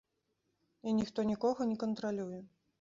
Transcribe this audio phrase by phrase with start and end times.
[0.87, 2.45] І ніхто нікога не кантралюе.